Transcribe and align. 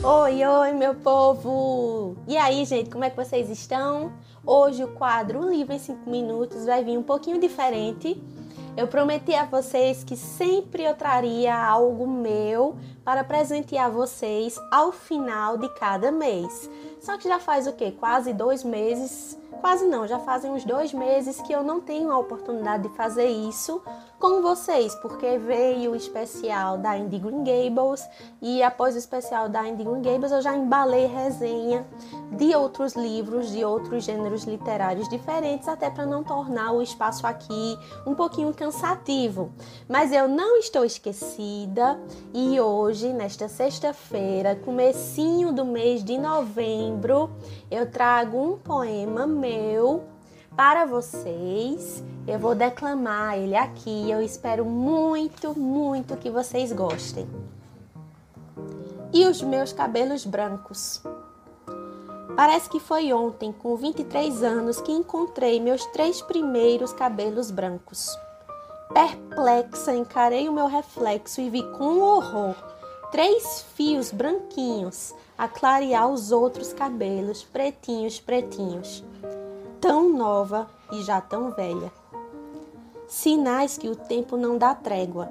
Oi, 0.00 0.44
oi, 0.44 0.72
meu 0.74 0.94
povo! 0.94 2.16
E 2.28 2.36
aí, 2.36 2.64
gente, 2.64 2.88
como 2.88 3.02
é 3.02 3.10
que 3.10 3.16
vocês 3.16 3.50
estão? 3.50 4.12
Hoje 4.46 4.84
o 4.84 4.88
quadro 4.94 5.50
Livro 5.50 5.74
em 5.74 5.78
5 5.80 6.08
Minutos 6.08 6.66
vai 6.66 6.84
vir 6.84 6.96
um 6.96 7.02
pouquinho 7.02 7.40
diferente. 7.40 8.16
Eu 8.76 8.86
prometi 8.86 9.34
a 9.34 9.44
vocês 9.44 10.04
que 10.04 10.16
sempre 10.16 10.84
eu 10.84 10.94
traria 10.94 11.52
algo 11.52 12.06
meu 12.06 12.76
para 13.08 13.24
presentear 13.24 13.90
vocês 13.90 14.60
ao 14.70 14.92
final 14.92 15.56
de 15.56 15.66
cada 15.70 16.12
mês. 16.12 16.68
Só 17.00 17.16
que 17.16 17.26
já 17.26 17.38
faz 17.38 17.66
o 17.66 17.72
quê? 17.72 17.90
Quase 17.90 18.34
dois 18.34 18.62
meses 18.62 19.34
Quase 19.60 19.86
não, 19.86 20.06
já 20.06 20.18
fazem 20.20 20.50
uns 20.52 20.64
dois 20.64 20.92
meses 20.92 21.40
que 21.40 21.52
eu 21.52 21.64
não 21.64 21.80
tenho 21.80 22.12
a 22.12 22.18
oportunidade 22.18 22.84
de 22.84 22.94
fazer 22.94 23.26
isso 23.26 23.82
com 24.18 24.40
vocês, 24.42 24.94
porque 24.96 25.38
veio 25.38 25.92
o 25.92 25.96
especial 25.96 26.78
da 26.78 26.96
Indie 26.96 27.18
Green 27.18 27.44
Gables 27.44 28.04
e 28.42 28.62
após 28.62 28.94
o 28.94 28.98
especial 28.98 29.48
da 29.48 29.66
Indie 29.66 29.84
Green 29.84 30.02
Gables 30.02 30.32
eu 30.32 30.42
já 30.42 30.56
embalei 30.56 31.06
resenha 31.06 31.86
de 32.32 32.54
outros 32.54 32.94
livros, 32.94 33.50
de 33.50 33.64
outros 33.64 34.04
gêneros 34.04 34.44
literários 34.44 35.08
diferentes, 35.08 35.66
até 35.66 35.90
para 35.90 36.06
não 36.06 36.22
tornar 36.22 36.72
o 36.72 36.82
espaço 36.82 37.26
aqui 37.26 37.78
um 38.06 38.14
pouquinho 38.14 38.52
cansativo. 38.54 39.52
Mas 39.88 40.12
eu 40.12 40.28
não 40.28 40.56
estou 40.58 40.84
esquecida 40.84 41.98
e 42.32 42.60
hoje, 42.60 42.97
nesta 43.06 43.48
sexta-feira, 43.48 44.56
comecinho 44.56 45.52
do 45.52 45.64
mês 45.64 46.02
de 46.02 46.18
novembro, 46.18 47.30
eu 47.70 47.88
trago 47.90 48.36
um 48.36 48.58
poema 48.58 49.26
meu 49.26 50.04
para 50.56 50.84
vocês. 50.84 52.02
Eu 52.26 52.38
vou 52.38 52.54
declamar 52.54 53.38
ele 53.38 53.56
aqui. 53.56 54.10
Eu 54.10 54.20
espero 54.20 54.64
muito, 54.64 55.56
muito 55.58 56.16
que 56.16 56.28
vocês 56.30 56.72
gostem. 56.72 57.28
E 59.12 59.24
os 59.26 59.40
meus 59.40 59.72
cabelos 59.72 60.24
brancos. 60.24 61.00
Parece 62.36 62.68
que 62.68 62.80
foi 62.80 63.12
ontem, 63.12 63.52
com 63.52 63.76
23 63.76 64.42
anos, 64.42 64.80
que 64.80 64.92
encontrei 64.92 65.60
meus 65.60 65.86
três 65.86 66.20
primeiros 66.20 66.92
cabelos 66.92 67.50
brancos. 67.50 68.18
Perplexa, 68.92 69.94
encarei 69.94 70.48
o 70.48 70.52
meu 70.52 70.66
reflexo 70.66 71.40
e 71.40 71.48
vi 71.48 71.62
com 71.72 72.00
horror 72.00 72.77
três 73.10 73.64
fios 73.74 74.10
branquinhos 74.10 75.14
a 75.36 75.48
clarear 75.48 76.08
os 76.08 76.32
outros 76.32 76.72
cabelos 76.72 77.42
pretinhos, 77.44 78.20
pretinhos. 78.20 79.04
Tão 79.80 80.10
nova 80.10 80.68
e 80.92 81.02
já 81.02 81.20
tão 81.20 81.50
velha. 81.50 81.92
Sinais 83.06 83.78
que 83.78 83.88
o 83.88 83.96
tempo 83.96 84.36
não 84.36 84.58
dá 84.58 84.74
trégua. 84.74 85.30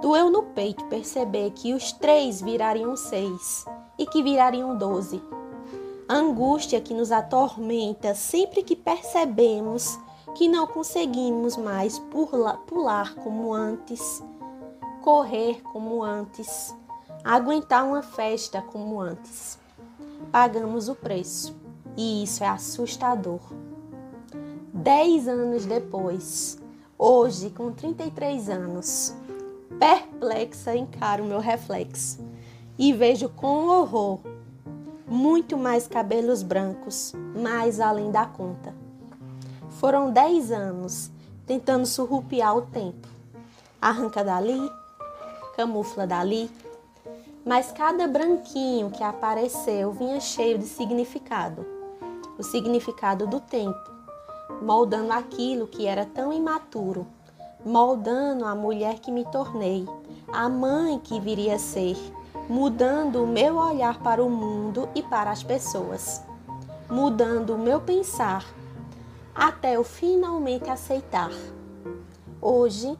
Doeu 0.00 0.30
no 0.30 0.42
peito 0.42 0.84
perceber 0.84 1.50
que 1.50 1.74
os 1.74 1.92
três 1.92 2.40
virariam 2.40 2.96
seis 2.96 3.64
e 3.98 4.06
que 4.06 4.22
virariam 4.22 4.76
doze. 4.76 5.20
Angústia 6.08 6.80
que 6.80 6.94
nos 6.94 7.10
atormenta 7.10 8.14
sempre 8.14 8.62
que 8.62 8.76
percebemos 8.76 9.98
que 10.34 10.46
não 10.46 10.66
conseguimos 10.66 11.56
mais 11.56 11.98
pular, 11.98 12.58
pular 12.58 13.14
como 13.16 13.52
antes, 13.52 14.22
correr 15.02 15.60
como 15.62 16.02
antes, 16.02 16.74
aguentar 17.24 17.84
uma 17.84 18.02
festa 18.02 18.62
como 18.62 19.00
antes. 19.00 19.58
Pagamos 20.30 20.88
o 20.88 20.94
preço 20.94 21.56
e 21.96 22.22
isso 22.22 22.44
é 22.44 22.48
assustador. 22.48 23.40
Dez 24.72 25.26
anos 25.26 25.64
depois, 25.64 26.58
hoje 26.96 27.50
com 27.50 27.72
33 27.72 28.48
anos, 28.48 29.14
perplexa 29.78 30.76
encaro 30.76 31.24
meu 31.24 31.40
reflexo 31.40 32.24
e 32.78 32.92
vejo 32.92 33.28
com 33.28 33.68
horror 33.68 34.20
muito 35.06 35.56
mais 35.56 35.88
cabelos 35.88 36.42
brancos, 36.42 37.12
mais 37.34 37.80
além 37.80 38.10
da 38.10 38.26
conta. 38.26 38.74
Foram 39.80 40.12
dez 40.12 40.52
anos 40.52 41.10
tentando 41.46 41.86
surrupiar 41.86 42.56
o 42.56 42.62
tempo. 42.62 43.08
Arranca 43.80 44.22
dali, 44.22 44.70
camufla 45.56 46.06
dali, 46.06 46.50
mas 47.44 47.72
cada 47.72 48.06
branquinho 48.06 48.90
que 48.90 49.02
apareceu 49.02 49.92
vinha 49.92 50.20
cheio 50.20 50.58
de 50.58 50.66
significado 50.66 51.78
o 52.38 52.42
significado 52.42 53.26
do 53.26 53.40
tempo, 53.40 53.90
moldando 54.62 55.12
aquilo 55.12 55.66
que 55.66 55.86
era 55.86 56.06
tão 56.06 56.32
imaturo, 56.32 57.04
moldando 57.66 58.44
a 58.44 58.54
mulher 58.54 59.00
que 59.00 59.10
me 59.10 59.24
tornei, 59.24 59.84
a 60.32 60.48
mãe 60.48 61.00
que 61.00 61.18
viria 61.18 61.56
a 61.56 61.58
ser, 61.58 61.96
mudando 62.48 63.24
o 63.24 63.26
meu 63.26 63.56
olhar 63.56 63.98
para 63.98 64.22
o 64.22 64.30
mundo 64.30 64.88
e 64.94 65.02
para 65.02 65.32
as 65.32 65.42
pessoas, 65.42 66.22
mudando 66.88 67.54
o 67.54 67.58
meu 67.58 67.80
pensar, 67.80 68.44
até 69.34 69.74
eu 69.74 69.82
finalmente 69.82 70.70
aceitar. 70.70 71.30
Hoje, 72.40 72.96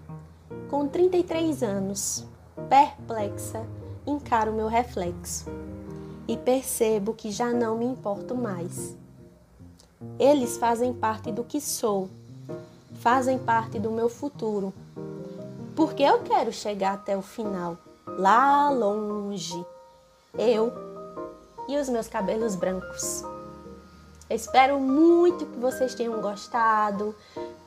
com 0.69 0.89
33 0.89 1.63
anos, 1.63 2.27
perplexa, 2.69 3.65
encaro 4.09 4.53
meu 4.53 4.67
reflexo 4.67 5.47
e 6.27 6.37
percebo 6.37 7.15
que 7.15 7.31
já 7.31 7.53
não 7.53 7.79
me 7.79 7.85
importo 7.85 8.35
mais. 8.35 8.97
Eles 10.19 10.57
fazem 10.57 10.93
parte 10.93 11.33
do 11.33 11.45
que 11.45 11.61
sou, 11.61 12.09
fazem 13.01 13.39
parte 13.39 13.79
do 13.79 13.91
meu 13.91 14.09
futuro, 14.09 14.73
porque 15.75 16.03
eu 16.03 16.21
quero 16.23 16.53
chegar 16.53 16.95
até 16.95 17.17
o 17.17 17.23
final, 17.23 17.77
lá 18.07 18.71
longe. 18.71 19.65
Eu 20.37 20.73
e 21.69 21.77
os 21.77 21.89
meus 21.89 22.09
cabelos 22.09 22.55
brancos. 22.55 23.25
Espero 24.31 24.79
muito 24.79 25.47
que 25.47 25.59
vocês 25.59 25.95
tenham 25.95 26.21
gostado. 26.21 27.15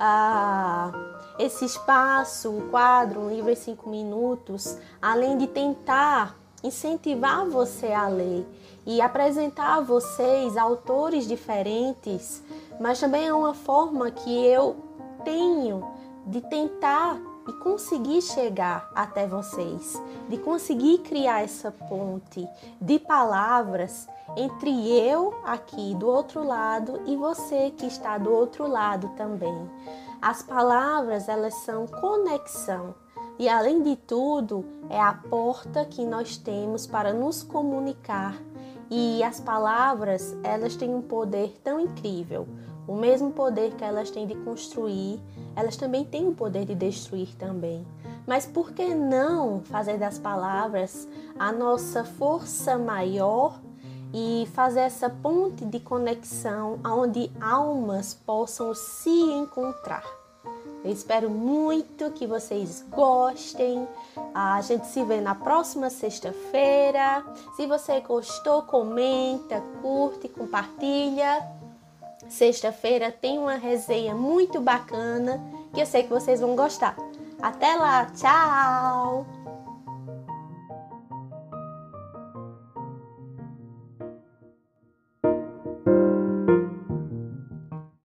Ah, 0.03 0.91
esse 1.38 1.63
espaço, 1.63 2.50
o 2.50 2.69
quadro, 2.72 3.19
um 3.19 3.29
livro 3.29 3.51
em 3.51 3.56
cinco 3.56 3.88
minutos, 3.88 4.75
além 5.00 5.38
de 5.38 5.45
tentar 5.45 6.35
incentivar 6.63 7.45
você 7.45 7.94
a 7.94 8.07
ler 8.07 8.44
e 8.84 9.00
apresentar 9.00 9.75
a 9.75 9.81
vocês 9.81 10.57
autores 10.57 11.28
diferentes, 11.28 12.41
mas 12.79 13.00
também 13.00 13.28
é 13.28 13.34
uma 13.34 13.53
forma 13.53 14.09
que 14.09 14.44
eu 14.44 14.75
tenho 15.23 15.88
de 16.25 16.41
tentar 16.41 17.22
e 17.47 17.53
conseguir 17.53 18.22
chegar 18.22 18.90
até 18.96 19.28
vocês, 19.28 20.02
de 20.29 20.38
conseguir 20.38 21.00
criar 21.00 21.44
essa 21.44 21.72
ponte 21.72 22.47
de 22.79 23.00
palavras 23.00 24.07
entre 24.38 24.69
eu 24.97 25.34
aqui 25.44 25.96
do 25.96 26.07
outro 26.07 26.44
lado 26.44 27.01
e 27.06 27.16
você 27.16 27.72
que 27.72 27.85
está 27.85 28.18
do 28.18 28.31
outro 28.31 28.68
lado 28.68 29.09
também. 29.18 29.69
As 30.22 30.44
palavras, 30.44 31.28
elas 31.28 31.56
são 31.56 31.88
conexão. 31.88 32.94
E 33.40 33.50
além 33.50 33.81
de 33.81 33.96
tudo, 33.96 34.63
é 34.88 35.00
a 35.00 35.13
porta 35.13 35.84
que 35.84 36.06
nós 36.06 36.38
temos 36.38 36.85
para 36.85 37.12
nos 37.12 37.41
comunicar. 37.41 38.35
E 38.88 39.24
as 39.24 39.40
palavras, 39.40 40.38
elas 40.44 40.75
têm 40.75 40.94
um 40.94 41.01
poder 41.01 41.59
tão 41.63 41.80
incrível. 41.80 42.47
O 42.88 42.96
mesmo 42.96 43.31
poder 43.31 43.75
que 43.75 43.84
elas 43.84 44.09
têm 44.09 44.25
de 44.25 44.36
construir, 44.36 45.19
elas 45.56 45.78
também 45.78 46.03
têm 46.03 46.28
o 46.28 46.34
poder 46.34 46.66
de 46.66 46.75
destruir 46.75 47.36
também. 47.36 47.86
Mas 48.28 48.46
por 48.46 48.72
que 48.72 48.94
não 48.94 49.62
fazer 49.62 49.97
das 49.97 50.18
palavras 50.18 51.08
a 51.38 51.52
nossa 51.52 52.03
força 52.03 52.78
maior 52.78 53.59
e 54.14 54.47
fazer 54.53 54.81
essa 54.81 55.09
ponte 55.09 55.66
de 55.66 55.80
conexão 55.80 56.80
onde 56.86 57.31
almas 57.40 58.14
possam 58.14 58.74
se 58.74 59.09
encontrar. 59.09 60.04
Eu 60.83 60.92
espero 60.92 61.30
muito 61.30 62.10
que 62.12 62.25
vocês 62.25 62.83
gostem. 62.89 63.88
A 64.33 64.60
gente 64.62 64.88
se 64.88 65.04
vê 65.04 65.22
na 65.22 65.36
próxima 65.36 65.92
sexta-feira. 65.92 67.24
Se 67.56 67.68
você 67.68 68.01
gostou, 68.01 68.63
comenta, 68.63 69.62
curte, 69.81 70.28
compartilha. 70.28 71.48
Sexta-feira 72.29 73.12
tem 73.12 73.38
uma 73.38 73.56
resenha 73.56 74.13
muito 74.15 74.59
bacana 74.59 75.41
que 75.73 75.81
eu 75.81 75.85
sei 75.85 76.03
que 76.03 76.09
vocês 76.09 76.39
vão 76.39 76.56
gostar. 76.56 76.95
Até 77.41 77.75
lá, 77.75 78.06
tchau! 78.06 79.25